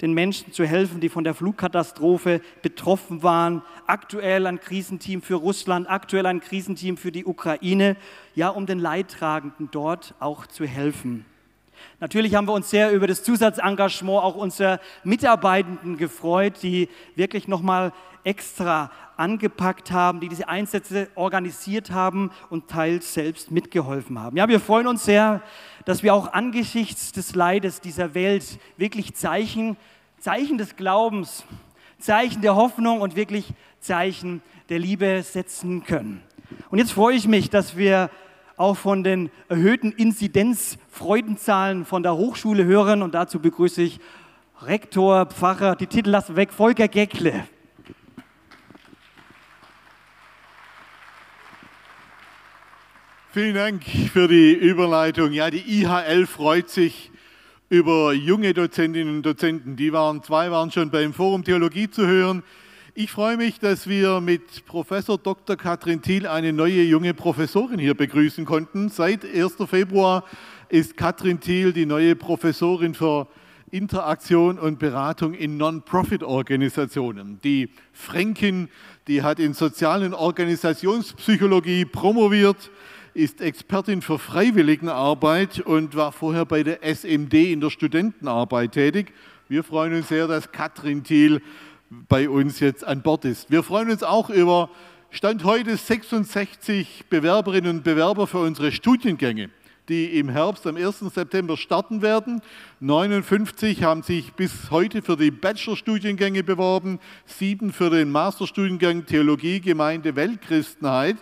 den 0.00 0.12
Menschen 0.12 0.52
zu 0.52 0.64
helfen, 0.64 1.00
die 1.00 1.08
von 1.08 1.24
der 1.24 1.34
Flugkatastrophe 1.34 2.40
betroffen 2.62 3.22
waren. 3.22 3.62
Aktuell 3.86 4.46
ein 4.46 4.60
Krisenteam 4.60 5.22
für 5.22 5.34
Russland, 5.34 5.90
aktuell 5.90 6.26
ein 6.26 6.40
Krisenteam 6.40 6.96
für 6.96 7.12
die 7.12 7.24
Ukraine, 7.24 7.96
ja, 8.34 8.48
um 8.48 8.66
den 8.66 8.78
Leidtragenden 8.78 9.70
dort 9.70 10.14
auch 10.20 10.46
zu 10.46 10.66
helfen. 10.66 11.24
Natürlich 12.00 12.34
haben 12.34 12.46
wir 12.46 12.52
uns 12.52 12.70
sehr 12.70 12.92
über 12.92 13.06
das 13.06 13.22
Zusatzengagement 13.22 14.22
auch 14.22 14.34
unserer 14.34 14.80
Mitarbeitenden 15.04 15.96
gefreut, 15.96 16.54
die 16.62 16.88
wirklich 17.16 17.48
nochmal 17.48 17.92
extra 18.24 18.90
angepackt 19.16 19.90
haben, 19.90 20.20
die 20.20 20.28
diese 20.28 20.48
Einsätze 20.48 21.08
organisiert 21.14 21.90
haben 21.90 22.30
und 22.50 22.68
teils 22.68 23.14
selbst 23.14 23.50
mitgeholfen 23.50 24.18
haben. 24.18 24.36
Ja, 24.36 24.48
wir 24.48 24.60
freuen 24.60 24.86
uns 24.86 25.04
sehr, 25.04 25.42
dass 25.84 26.02
wir 26.02 26.14
auch 26.14 26.32
angesichts 26.32 27.12
des 27.12 27.34
Leides 27.34 27.80
dieser 27.80 28.14
Welt 28.14 28.58
wirklich 28.76 29.14
Zeichen, 29.14 29.76
Zeichen 30.18 30.58
des 30.58 30.76
Glaubens, 30.76 31.44
Zeichen 31.98 32.42
der 32.42 32.54
Hoffnung 32.54 33.00
und 33.00 33.16
wirklich 33.16 33.52
Zeichen 33.80 34.40
der 34.68 34.78
Liebe 34.78 35.22
setzen 35.22 35.84
können. 35.84 36.22
Und 36.70 36.78
jetzt 36.78 36.92
freue 36.92 37.16
ich 37.16 37.26
mich, 37.26 37.50
dass 37.50 37.76
wir 37.76 38.10
auch 38.58 38.76
von 38.76 39.04
den 39.04 39.30
erhöhten 39.48 39.92
Inzidenzfreudenzahlen 39.92 41.84
von 41.84 42.02
der 42.02 42.16
Hochschule 42.16 42.64
hören. 42.64 43.02
Und 43.02 43.14
dazu 43.14 43.38
begrüße 43.38 43.82
ich 43.82 44.00
Rektor, 44.62 45.26
Pfarrer, 45.26 45.76
die 45.76 45.86
Titel 45.86 46.10
lassen 46.10 46.36
weg, 46.36 46.52
Volker 46.52 46.88
Geckle. 46.88 47.44
Vielen 53.30 53.54
Dank 53.54 53.84
für 53.84 54.26
die 54.26 54.52
Überleitung. 54.52 55.32
Ja, 55.32 55.50
die 55.50 55.82
IHL 55.82 56.26
freut 56.26 56.70
sich 56.70 57.12
über 57.68 58.12
junge 58.12 58.54
Dozentinnen 58.54 59.16
und 59.16 59.22
Dozenten. 59.22 59.76
Die 59.76 59.92
waren, 59.92 60.22
zwei 60.22 60.50
waren 60.50 60.72
schon 60.72 60.90
beim 60.90 61.12
Forum 61.12 61.44
Theologie 61.44 61.88
zu 61.88 62.06
hören. 62.06 62.42
Ich 63.00 63.12
freue 63.12 63.36
mich, 63.36 63.60
dass 63.60 63.88
wir 63.88 64.20
mit 64.20 64.66
Professor 64.66 65.18
Dr. 65.18 65.54
Katrin 65.54 66.02
Thiel 66.02 66.26
eine 66.26 66.52
neue 66.52 66.82
junge 66.82 67.14
Professorin 67.14 67.78
hier 67.78 67.94
begrüßen 67.94 68.44
konnten. 68.44 68.88
Seit 68.88 69.24
1. 69.24 69.54
Februar 69.70 70.24
ist 70.68 70.96
Katrin 70.96 71.38
Thiel 71.38 71.72
die 71.72 71.86
neue 71.86 72.16
Professorin 72.16 72.94
für 72.94 73.28
Interaktion 73.70 74.58
und 74.58 74.80
Beratung 74.80 75.34
in 75.34 75.56
Non-Profit-Organisationen. 75.56 77.38
Die 77.44 77.68
Fränkin, 77.92 78.68
die 79.06 79.22
hat 79.22 79.38
in 79.38 79.54
sozialen 79.54 80.12
Organisationspsychologie 80.12 81.84
promoviert, 81.84 82.68
ist 83.14 83.40
Expertin 83.40 84.02
für 84.02 84.18
Freiwilligenarbeit 84.18 85.60
und 85.60 85.94
war 85.94 86.10
vorher 86.10 86.46
bei 86.46 86.64
der 86.64 86.82
SMD 86.82 87.34
in 87.34 87.60
der 87.60 87.70
Studentenarbeit 87.70 88.72
tätig. 88.72 89.12
Wir 89.48 89.62
freuen 89.62 89.94
uns 89.94 90.08
sehr, 90.08 90.26
dass 90.26 90.50
Katrin 90.50 91.04
Thiel 91.04 91.40
bei 91.90 92.28
uns 92.28 92.60
jetzt 92.60 92.84
an 92.84 93.02
Bord 93.02 93.24
ist. 93.24 93.50
Wir 93.50 93.62
freuen 93.62 93.90
uns 93.90 94.02
auch 94.02 94.30
über 94.30 94.70
Stand 95.10 95.44
heute 95.44 95.76
66 95.76 97.06
Bewerberinnen 97.08 97.78
und 97.78 97.84
Bewerber 97.84 98.26
für 98.26 98.40
unsere 98.40 98.72
Studiengänge, 98.72 99.48
die 99.88 100.18
im 100.18 100.28
Herbst 100.28 100.66
am 100.66 100.76
1. 100.76 100.98
September 100.98 101.56
starten 101.56 102.02
werden. 102.02 102.42
59 102.80 103.82
haben 103.82 104.02
sich 104.02 104.34
bis 104.34 104.70
heute 104.70 105.00
für 105.00 105.16
die 105.16 105.30
Bachelorstudiengänge 105.30 106.44
beworben, 106.44 107.00
sieben 107.24 107.72
für 107.72 107.88
den 107.88 108.10
Masterstudiengang 108.10 109.06
Theologie, 109.06 109.60
Gemeinde, 109.60 110.14
Weltchristenheit. 110.14 111.16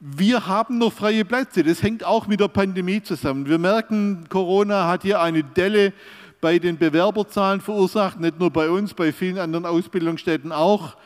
Wir 0.00 0.46
haben 0.46 0.78
noch 0.78 0.92
freie 0.92 1.24
Plätze. 1.24 1.62
Das 1.62 1.82
hängt 1.82 2.04
auch 2.04 2.26
mit 2.26 2.40
der 2.40 2.48
Pandemie 2.48 3.02
zusammen. 3.02 3.48
Wir 3.48 3.58
merken, 3.58 4.24
Corona 4.28 4.88
hat 4.88 5.02
hier 5.02 5.20
eine 5.20 5.44
Delle 5.44 5.92
bei 6.40 6.58
den 6.58 6.78
Bewerberzahlen 6.78 7.60
verursacht, 7.60 8.20
nicht 8.20 8.38
nur 8.38 8.50
bei 8.50 8.70
uns, 8.70 8.94
bei 8.94 9.12
vielen 9.12 9.38
anderen 9.38 9.66
Ausbildungsstätten 9.66 10.52
auch. 10.52 10.96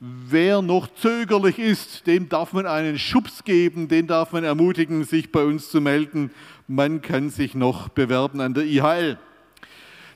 Wer 0.00 0.62
noch 0.62 0.88
zögerlich 0.94 1.58
ist, 1.58 2.06
dem 2.06 2.28
darf 2.28 2.54
man 2.54 2.66
einen 2.66 2.98
Schubs 2.98 3.44
geben, 3.44 3.88
den 3.88 4.06
darf 4.06 4.32
man 4.32 4.44
ermutigen, 4.44 5.04
sich 5.04 5.30
bei 5.30 5.44
uns 5.44 5.70
zu 5.70 5.80
melden. 5.80 6.30
Man 6.66 7.02
kann 7.02 7.28
sich 7.28 7.54
noch 7.54 7.90
bewerben 7.90 8.40
an 8.40 8.54
der 8.54 8.64
IHL. 8.64 9.18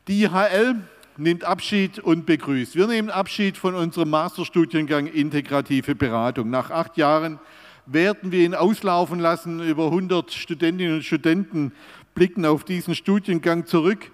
Die 0.09 0.23
IHL 0.23 0.77
nimmt 1.17 1.45
Abschied 1.45 1.99
und 1.99 2.27
begrüßt. 2.27 2.77
Wir 2.77 2.87
nehmen 2.87 3.11
Abschied 3.11 3.57
von 3.57 3.75
unserem 3.75 4.11
Masterstudiengang 4.11 5.07
Integrative 5.07 5.95
Beratung. 5.95 6.51
Nach 6.51 6.71
acht 6.71 6.97
Jahren 6.97 7.39
werden 7.87 8.33
wir 8.33 8.45
ihn 8.45 8.55
auslaufen 8.55 9.21
lassen. 9.21 9.61
Über 9.61 9.87
100 9.87 10.33
Studentinnen 10.33 10.97
und 10.97 11.05
Studenten 11.05 11.73
blicken 12.15 12.47
auf 12.47 12.65
diesen 12.65 12.95
Studiengang 12.95 13.67
zurück. 13.67 14.11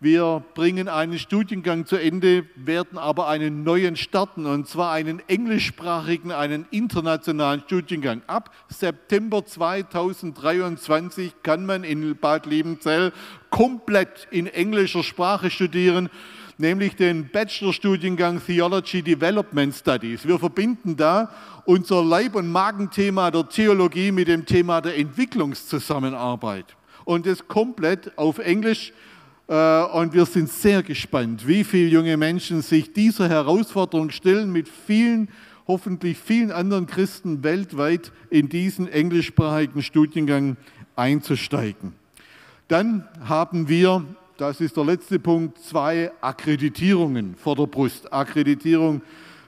Wir 0.00 0.42
bringen 0.54 0.88
einen 0.88 1.18
Studiengang 1.18 1.86
zu 1.86 1.96
Ende, 1.96 2.44
werden 2.56 2.98
aber 2.98 3.28
einen 3.28 3.62
neuen 3.62 3.96
starten, 3.96 4.44
und 4.46 4.68
zwar 4.68 4.92
einen 4.92 5.22
englischsprachigen, 5.28 6.32
einen 6.32 6.66
internationalen 6.70 7.60
Studiengang. 7.60 8.22
Ab 8.26 8.50
September 8.68 9.46
2023 9.46 11.42
kann 11.42 11.64
man 11.64 11.84
in 11.84 12.16
Bad 12.16 12.46
Liebenzell 12.46 13.12
komplett 13.50 14.28
in 14.30 14.46
englischer 14.46 15.02
Sprache 15.02 15.50
studieren 15.50 16.10
nämlich 16.58 16.96
den 16.96 17.28
Bachelorstudiengang 17.28 18.40
Theology 18.44 19.02
Development 19.02 19.74
Studies. 19.74 20.26
Wir 20.26 20.38
verbinden 20.38 20.96
da 20.96 21.30
unser 21.64 22.04
Leib- 22.04 22.34
und 22.34 22.50
Magenthema 22.50 23.30
der 23.30 23.48
Theologie 23.48 24.12
mit 24.12 24.28
dem 24.28 24.46
Thema 24.46 24.80
der 24.80 24.96
Entwicklungszusammenarbeit. 24.96 26.76
Und 27.04 27.26
das 27.26 27.46
komplett 27.48 28.16
auf 28.16 28.38
Englisch 28.38 28.92
und 29.46 30.14
wir 30.14 30.24
sind 30.24 30.48
sehr 30.48 30.82
gespannt, 30.82 31.46
wie 31.46 31.64
viele 31.64 31.88
junge 31.88 32.16
Menschen 32.16 32.62
sich 32.62 32.94
dieser 32.94 33.28
Herausforderung 33.28 34.10
stellen, 34.10 34.50
mit 34.50 34.68
vielen, 34.68 35.28
hoffentlich 35.66 36.16
vielen 36.16 36.50
anderen 36.50 36.86
Christen 36.86 37.44
weltweit 37.44 38.10
in 38.30 38.48
diesen 38.48 38.88
englischsprachigen 38.88 39.82
Studiengang 39.82 40.56
einzusteigen. 40.96 41.92
Dann 42.68 43.06
haben 43.22 43.68
wir, 43.68 44.04
das 44.38 44.62
ist 44.62 44.78
der 44.78 44.84
letzte 44.86 45.18
Punkt, 45.18 45.58
zwei 45.58 46.10
Akkreditierungen 46.22 47.34
vor 47.34 47.54
der 47.54 47.66
Brust. 47.66 48.10
Akkreditierung, 48.10 49.02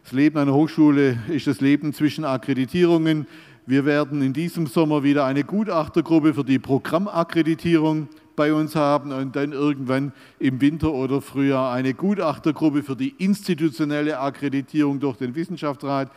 das 0.05 0.13
Leben 0.13 0.37
einer 0.37 0.53
Hochschule 0.53 1.19
ist 1.29 1.47
das 1.47 1.63
Leben 1.63 1.95
zwischen 1.95 2.27
Akkreditierungen. 2.27 3.27
Wir 3.65 3.87
werden 3.87 4.21
in 4.21 4.35
diesem 4.35 4.67
Sommer 4.67 5.03
wieder 5.03 5.25
eine 5.25 5.43
Gutachtergruppe 5.43 6.35
für 6.35 6.45
die 6.45 6.59
Programmakkreditierung 6.59 8.09
bei 8.37 8.53
uns 8.53 8.77
haben 8.77 9.13
und 9.13 9.35
dann 9.35 9.53
irgendwann 9.53 10.13
im 10.39 10.61
Winter 10.61 10.93
oder 10.93 11.21
Frühjahr 11.21 11.73
eine 11.73 11.95
Gutachtergruppe 11.95 12.83
für 12.83 12.95
die 12.95 13.15
institutionelle 13.19 14.19
Akkreditierung 14.19 15.01
durch 15.01 15.17
den 15.17 15.35
Wissenschaftsrat. 15.35 16.11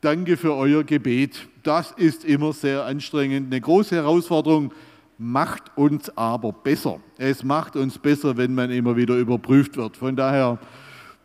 Danke 0.00 0.36
für 0.36 0.54
euer 0.54 0.84
Gebet. 0.84 1.48
Das 1.62 1.92
ist 1.92 2.24
immer 2.24 2.52
sehr 2.52 2.84
anstrengend. 2.84 3.52
Eine 3.52 3.60
große 3.60 3.94
Herausforderung 3.94 4.72
macht 5.18 5.76
uns 5.76 6.14
aber 6.16 6.52
besser. 6.52 7.00
Es 7.16 7.42
macht 7.42 7.76
uns 7.76 7.98
besser, 7.98 8.36
wenn 8.36 8.54
man 8.54 8.70
immer 8.70 8.96
wieder 8.96 9.16
überprüft 9.16 9.76
wird. 9.76 9.96
Von 9.96 10.16
daher 10.16 10.58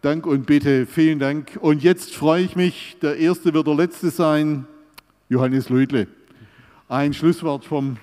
Dank 0.01 0.25
und 0.25 0.48
bitte, 0.48 0.88
vielen 0.88 1.20
Dank. 1.20 1.60
Und 1.62 1.84
jetzt 1.84 2.16
freue 2.16 2.44
ich 2.44 2.56
mich, 2.56 2.98
der 3.04 3.18
Erste 3.18 3.54
wird 3.54 3.68
der 3.68 3.75
Letzte 3.75 4.10
sein, 4.10 4.66
Johannes 5.30 5.70
Luidle. 5.70 6.08
Ein 6.90 7.13
Schlusswort 7.13 7.66
vom 7.66 7.98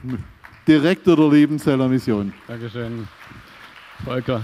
Direktor 0.69 1.17
der 1.17 1.31
Lebenzeller 1.31 1.89
Mission. 1.89 2.31
Dankeschön, 2.47 3.09
Volker. 4.05 4.43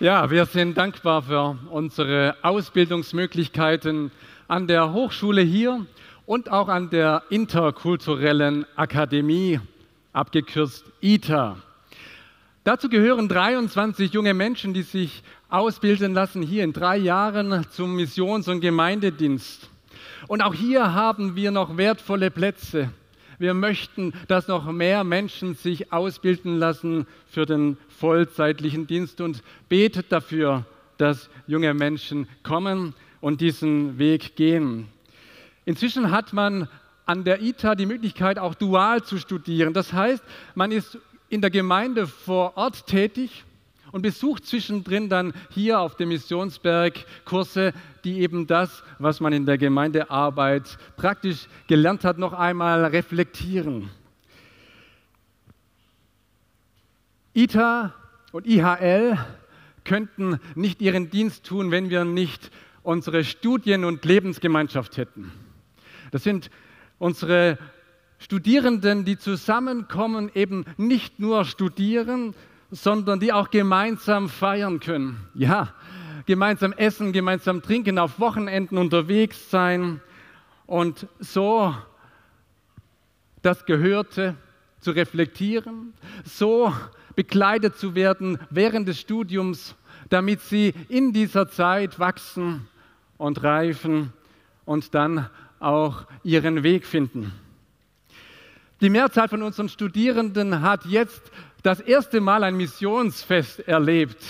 Ja, 0.00 0.30
wir 0.30 0.46
sind 0.46 0.78
dankbar 0.78 1.20
für 1.20 1.58
unsere 1.68 2.36
Ausbildungsmöglichkeiten 2.40 4.10
an 4.48 4.66
der 4.66 4.94
Hochschule 4.94 5.42
hier 5.42 5.84
und 6.24 6.50
auch 6.50 6.68
an 6.68 6.88
der 6.88 7.24
Interkulturellen 7.28 8.64
Akademie, 8.76 9.60
abgekürzt 10.14 10.86
ITA. 11.02 11.58
Dazu 12.64 12.88
gehören 12.88 13.28
23 13.28 14.10
junge 14.10 14.32
Menschen, 14.32 14.72
die 14.72 14.84
sich 14.84 15.22
ausbilden 15.50 16.14
lassen, 16.14 16.40
hier 16.40 16.64
in 16.64 16.72
drei 16.72 16.96
Jahren 16.96 17.66
zum 17.72 17.94
Missions- 17.94 18.48
und 18.48 18.62
Gemeindedienst. 18.62 19.68
Und 20.28 20.42
auch 20.42 20.54
hier 20.54 20.94
haben 20.94 21.36
wir 21.36 21.50
noch 21.50 21.76
wertvolle 21.76 22.30
Plätze. 22.30 22.88
Wir 23.38 23.54
möchten, 23.54 24.12
dass 24.28 24.48
noch 24.48 24.70
mehr 24.70 25.04
Menschen 25.04 25.54
sich 25.54 25.92
ausbilden 25.92 26.58
lassen 26.58 27.06
für 27.28 27.46
den 27.46 27.76
vollzeitlichen 27.88 28.86
Dienst 28.86 29.20
und 29.20 29.42
betet 29.68 30.12
dafür, 30.12 30.64
dass 30.98 31.28
junge 31.46 31.74
Menschen 31.74 32.28
kommen 32.42 32.94
und 33.20 33.40
diesen 33.40 33.98
Weg 33.98 34.36
gehen. 34.36 34.88
Inzwischen 35.64 36.10
hat 36.10 36.32
man 36.32 36.68
an 37.06 37.24
der 37.24 37.42
ITA 37.42 37.74
die 37.74 37.86
Möglichkeit, 37.86 38.38
auch 38.38 38.54
dual 38.54 39.02
zu 39.02 39.18
studieren. 39.18 39.72
Das 39.72 39.92
heißt, 39.92 40.22
man 40.54 40.72
ist 40.72 40.98
in 41.28 41.40
der 41.40 41.50
Gemeinde 41.50 42.06
vor 42.06 42.56
Ort 42.56 42.86
tätig 42.86 43.44
und 43.96 44.02
besucht 44.02 44.44
zwischendrin 44.44 45.08
dann 45.08 45.32
hier 45.48 45.80
auf 45.80 45.96
dem 45.96 46.10
Missionsberg 46.10 47.06
Kurse, 47.24 47.72
die 48.04 48.20
eben 48.20 48.46
das, 48.46 48.82
was 48.98 49.20
man 49.20 49.32
in 49.32 49.46
der 49.46 49.56
Gemeindearbeit 49.56 50.76
praktisch 50.98 51.48
gelernt 51.66 52.04
hat, 52.04 52.18
noch 52.18 52.34
einmal 52.34 52.84
reflektieren. 52.84 53.88
ITA 57.32 57.94
und 58.32 58.46
IHL 58.46 59.16
könnten 59.82 60.40
nicht 60.54 60.82
ihren 60.82 61.08
Dienst 61.08 61.46
tun, 61.46 61.70
wenn 61.70 61.88
wir 61.88 62.04
nicht 62.04 62.50
unsere 62.82 63.24
Studien- 63.24 63.86
und 63.86 64.04
Lebensgemeinschaft 64.04 64.98
hätten. 64.98 65.32
Das 66.10 66.22
sind 66.22 66.50
unsere 66.98 67.56
Studierenden, 68.18 69.06
die 69.06 69.16
zusammenkommen, 69.16 70.30
eben 70.34 70.66
nicht 70.76 71.18
nur 71.18 71.46
studieren, 71.46 72.34
sondern 72.76 73.20
die 73.20 73.32
auch 73.32 73.50
gemeinsam 73.50 74.28
feiern 74.28 74.80
können. 74.80 75.16
Ja, 75.34 75.72
gemeinsam 76.26 76.72
essen, 76.72 77.12
gemeinsam 77.12 77.62
trinken, 77.62 77.98
auf 77.98 78.20
Wochenenden 78.20 78.76
unterwegs 78.76 79.50
sein 79.50 80.00
und 80.66 81.06
so 81.18 81.74
das 83.42 83.64
Gehörte 83.64 84.34
zu 84.80 84.90
reflektieren, 84.90 85.94
so 86.24 86.72
bekleidet 87.14 87.76
zu 87.76 87.94
werden 87.94 88.38
während 88.50 88.88
des 88.88 89.00
Studiums, 89.00 89.74
damit 90.10 90.40
sie 90.40 90.74
in 90.88 91.12
dieser 91.12 91.48
Zeit 91.48 91.98
wachsen 91.98 92.68
und 93.16 93.42
reifen 93.42 94.12
und 94.64 94.94
dann 94.94 95.30
auch 95.60 96.04
ihren 96.22 96.62
Weg 96.62 96.86
finden. 96.86 97.32
Die 98.82 98.90
Mehrzahl 98.90 99.28
von 99.28 99.42
unseren 99.42 99.70
Studierenden 99.70 100.60
hat 100.60 100.84
jetzt 100.84 101.22
das 101.62 101.80
erste 101.80 102.20
Mal 102.20 102.44
ein 102.44 102.58
Missionsfest 102.58 103.66
erlebt. 103.66 104.22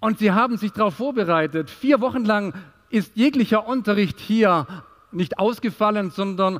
Und 0.00 0.18
sie 0.18 0.32
haben 0.32 0.56
sich 0.56 0.72
darauf 0.72 0.94
vorbereitet. 0.96 1.70
Vier 1.70 2.00
Wochen 2.00 2.24
lang 2.24 2.52
ist 2.90 3.12
jeglicher 3.14 3.68
Unterricht 3.68 4.18
hier 4.18 4.66
nicht 5.12 5.38
ausgefallen, 5.38 6.10
sondern 6.10 6.58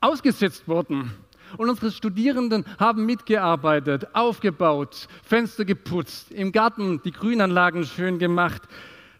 ausgesetzt 0.00 0.66
worden. 0.66 1.12
Und 1.58 1.68
unsere 1.68 1.92
Studierenden 1.92 2.64
haben 2.78 3.04
mitgearbeitet, 3.04 4.08
aufgebaut, 4.14 5.08
Fenster 5.22 5.66
geputzt, 5.66 6.32
im 6.32 6.52
Garten 6.52 7.02
die 7.04 7.12
Grünanlagen 7.12 7.84
schön 7.84 8.18
gemacht. 8.18 8.62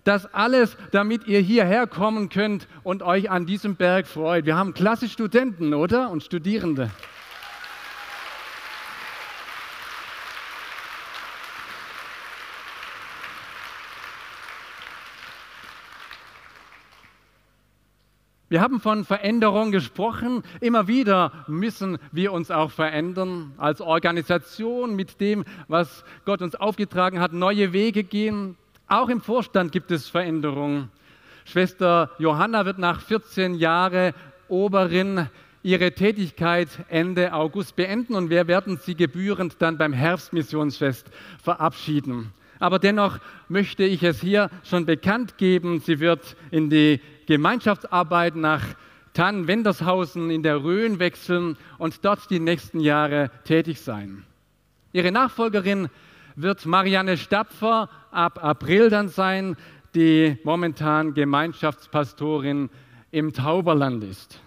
Das 0.04 0.32
alles, 0.34 0.76
damit 0.90 1.26
ihr 1.26 1.40
hierher 1.40 1.86
kommen 1.86 2.28
könnt 2.28 2.68
und 2.82 3.02
euch 3.02 3.30
an 3.30 3.46
diesem 3.46 3.76
Berg 3.76 4.06
freut. 4.06 4.44
Wir 4.44 4.54
haben 4.54 4.74
klasse 4.74 5.08
Studenten, 5.08 5.72
oder? 5.72 6.10
Und 6.10 6.22
Studierende. 6.22 6.90
Wir 18.50 18.60
haben 18.60 18.78
von 18.78 19.06
Veränderung 19.06 19.72
gesprochen. 19.72 20.42
Immer 20.60 20.86
wieder 20.86 21.32
müssen 21.48 21.98
wir 22.12 22.30
uns 22.32 22.50
auch 22.50 22.70
verändern 22.70 23.54
als 23.56 23.80
Organisation 23.80 24.94
mit 24.94 25.18
dem, 25.20 25.44
was 25.66 26.04
Gott 26.26 26.42
uns 26.42 26.54
aufgetragen 26.54 27.20
hat, 27.20 27.32
neue 27.32 27.72
Wege 27.72 28.04
gehen. 28.04 28.56
Auch 28.86 29.08
im 29.08 29.20
Vorstand 29.20 29.72
gibt 29.72 29.90
es 29.90 30.08
Veränderungen. 30.08 30.90
Schwester 31.46 32.10
Johanna 32.18 32.66
wird 32.66 32.78
nach 32.78 33.00
14 33.00 33.54
Jahren 33.54 34.12
Oberin 34.48 35.28
ihre 35.62 35.92
Tätigkeit 35.92 36.68
Ende 36.88 37.32
August 37.32 37.76
beenden 37.76 38.14
und 38.14 38.28
wir 38.28 38.46
werden 38.46 38.76
sie 38.76 38.94
gebührend 38.94 39.56
dann 39.60 39.78
beim 39.78 39.94
Herbstmissionsfest 39.94 41.06
verabschieden. 41.42 42.32
Aber 42.60 42.78
dennoch 42.78 43.18
möchte 43.48 43.84
ich 43.84 44.02
es 44.02 44.20
hier 44.20 44.50
schon 44.62 44.84
bekannt 44.84 45.38
geben, 45.38 45.80
sie 45.80 46.00
wird 46.00 46.36
in 46.50 46.68
die 46.68 47.00
Gemeinschaftsarbeit 47.26 48.36
nach 48.36 48.62
Tannenwendershausen 49.14 50.30
in 50.30 50.42
der 50.42 50.62
Rhön 50.62 50.98
wechseln 50.98 51.56
und 51.78 52.04
dort 52.04 52.30
die 52.30 52.40
nächsten 52.40 52.80
Jahre 52.80 53.30
tätig 53.44 53.80
sein. 53.80 54.24
Ihre 54.92 55.10
Nachfolgerin 55.10 55.88
wird 56.36 56.66
Marianne 56.66 57.16
Stapfer 57.16 57.88
ab 58.14 58.42
April 58.42 58.90
dann 58.90 59.08
sein, 59.08 59.56
die 59.94 60.38
momentan 60.44 61.14
Gemeinschaftspastorin 61.14 62.70
im 63.10 63.32
Tauberland 63.32 64.02
ist. 64.04 64.40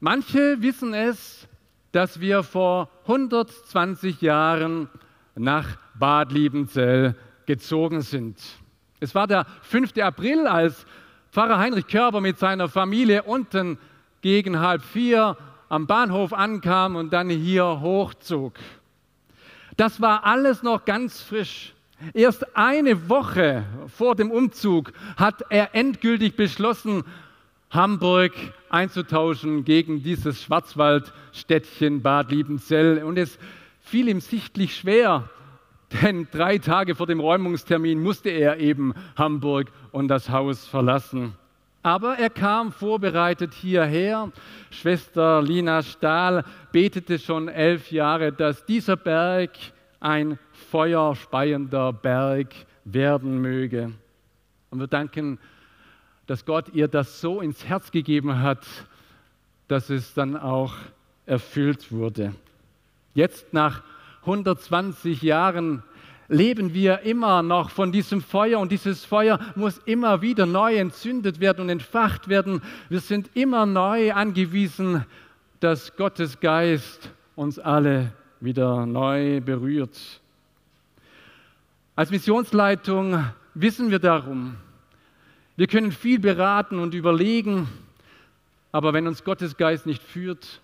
Manche 0.00 0.60
wissen 0.60 0.94
es, 0.94 1.46
dass 1.92 2.20
wir 2.20 2.42
vor 2.42 2.90
120 3.06 4.20
Jahren 4.20 4.88
nach 5.36 5.76
Bad 5.94 6.32
Liebenzell 6.32 7.14
gezogen 7.46 8.00
sind. 8.00 8.40
Es 8.98 9.14
war 9.14 9.26
der 9.26 9.46
5. 9.62 9.96
April, 9.98 10.46
als 10.46 10.86
Pfarrer 11.30 11.58
Heinrich 11.58 11.86
Körber 11.86 12.20
mit 12.20 12.38
seiner 12.38 12.68
Familie 12.68 13.22
unten 13.22 13.78
gegen 14.20 14.60
halb 14.60 14.82
vier 14.82 15.36
am 15.68 15.86
Bahnhof 15.86 16.32
ankam 16.32 16.96
und 16.96 17.12
dann 17.12 17.30
hier 17.30 17.80
hochzog. 17.80 18.54
Das 19.76 20.00
war 20.00 20.24
alles 20.24 20.62
noch 20.62 20.84
ganz 20.84 21.20
frisch. 21.20 21.74
Erst 22.14 22.56
eine 22.56 23.08
Woche 23.08 23.64
vor 23.88 24.16
dem 24.16 24.30
Umzug 24.30 24.92
hat 25.16 25.44
er 25.50 25.74
endgültig 25.74 26.36
beschlossen, 26.36 27.04
Hamburg 27.70 28.32
einzutauschen 28.68 29.64
gegen 29.64 30.02
dieses 30.02 30.42
Schwarzwaldstädtchen 30.42 32.02
Bad 32.02 32.30
Liebenzell. 32.30 33.02
Und 33.02 33.18
es 33.18 33.38
fiel 33.80 34.08
ihm 34.08 34.20
sichtlich 34.20 34.76
schwer, 34.76 35.30
denn 36.02 36.26
drei 36.30 36.58
Tage 36.58 36.94
vor 36.94 37.06
dem 37.06 37.20
Räumungstermin 37.20 38.02
musste 38.02 38.28
er 38.28 38.58
eben 38.58 38.94
Hamburg 39.16 39.70
und 39.90 40.08
das 40.08 40.28
Haus 40.28 40.66
verlassen. 40.66 41.34
Aber 41.82 42.16
er 42.18 42.30
kam 42.30 42.70
vorbereitet 42.70 43.54
hierher. 43.54 44.30
Schwester 44.70 45.42
Lina 45.42 45.82
Stahl 45.82 46.44
betete 46.70 47.18
schon 47.18 47.48
elf 47.48 47.90
Jahre, 47.90 48.32
dass 48.32 48.64
dieser 48.64 48.96
Berg 48.96 49.50
ein 49.98 50.38
feuerspeiender 50.70 51.92
Berg 51.92 52.54
werden 52.84 53.40
möge. 53.40 53.92
Und 54.70 54.78
wir 54.78 54.86
danken, 54.86 55.38
dass 56.26 56.44
Gott 56.44 56.68
ihr 56.72 56.88
das 56.88 57.20
so 57.20 57.40
ins 57.40 57.64
Herz 57.64 57.90
gegeben 57.90 58.40
hat, 58.40 58.64
dass 59.68 59.90
es 59.90 60.14
dann 60.14 60.36
auch 60.36 60.74
erfüllt 61.26 61.90
wurde. 61.90 62.32
Jetzt 63.14 63.52
nach 63.52 63.82
120 64.22 65.20
Jahren 65.22 65.82
leben 66.32 66.72
wir 66.72 67.00
immer 67.00 67.42
noch 67.42 67.70
von 67.70 67.92
diesem 67.92 68.22
Feuer 68.22 68.58
und 68.58 68.72
dieses 68.72 69.04
Feuer 69.04 69.38
muss 69.54 69.78
immer 69.84 70.22
wieder 70.22 70.46
neu 70.46 70.76
entzündet 70.76 71.40
werden 71.40 71.60
und 71.60 71.68
entfacht 71.68 72.28
werden. 72.28 72.62
Wir 72.88 73.00
sind 73.00 73.30
immer 73.34 73.66
neu 73.66 74.12
angewiesen, 74.12 75.04
dass 75.60 75.94
Gottes 75.94 76.40
Geist 76.40 77.10
uns 77.36 77.58
alle 77.58 78.12
wieder 78.40 78.86
neu 78.86 79.40
berührt. 79.40 80.20
Als 81.94 82.10
Missionsleitung 82.10 83.26
wissen 83.54 83.90
wir 83.90 83.98
darum. 83.98 84.56
Wir 85.56 85.66
können 85.66 85.92
viel 85.92 86.18
beraten 86.18 86.78
und 86.78 86.94
überlegen, 86.94 87.68
aber 88.72 88.94
wenn 88.94 89.06
uns 89.06 89.22
Gottes 89.22 89.58
Geist 89.58 89.84
nicht 89.84 90.02
führt, 90.02 90.62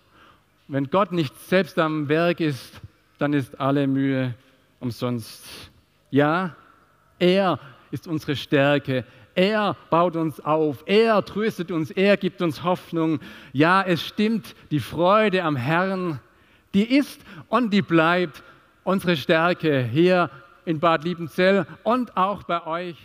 wenn 0.67 0.89
Gott 0.89 1.11
nicht 1.11 1.39
selbst 1.47 1.77
am 1.77 2.09
Werk 2.09 2.39
ist, 2.39 2.81
dann 3.19 3.33
ist 3.33 3.59
alle 3.59 3.85
Mühe 3.85 4.33
umsonst. 4.79 5.43
Ja, 6.09 6.55
er 7.19 7.59
ist 7.91 8.07
unsere 8.07 8.35
Stärke. 8.35 9.05
Er 9.35 9.75
baut 9.89 10.15
uns 10.15 10.39
auf. 10.39 10.83
Er 10.85 11.23
tröstet 11.23 11.71
uns. 11.71 11.91
Er 11.91 12.17
gibt 12.17 12.41
uns 12.41 12.63
Hoffnung. 12.63 13.19
Ja, 13.53 13.81
es 13.81 14.05
stimmt, 14.05 14.55
die 14.71 14.79
Freude 14.79 15.43
am 15.43 15.55
Herrn, 15.55 16.19
die 16.73 16.97
ist 16.97 17.21
und 17.47 17.71
die 17.73 17.81
bleibt 17.81 18.43
unsere 18.83 19.15
Stärke 19.15 19.83
hier 19.83 20.29
in 20.65 20.79
Bad 20.79 21.03
Liebenzell 21.03 21.65
und 21.83 22.15
auch 22.17 22.43
bei 22.43 22.65
euch. 22.65 22.97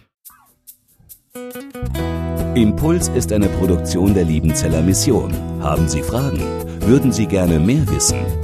Impuls 2.54 3.08
ist 3.08 3.32
eine 3.32 3.48
Produktion 3.48 4.14
der 4.14 4.24
Liebenzeller 4.24 4.82
Mission. 4.82 5.32
Haben 5.60 5.88
Sie 5.88 6.02
Fragen? 6.02 6.40
Würden 6.80 7.10
Sie 7.10 7.26
gerne 7.26 7.58
mehr 7.58 7.88
wissen? 7.88 8.43